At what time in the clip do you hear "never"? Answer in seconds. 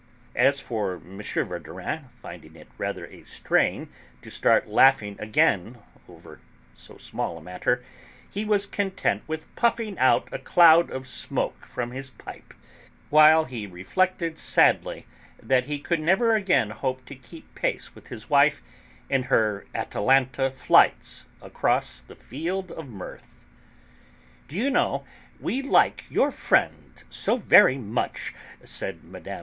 15.99-16.33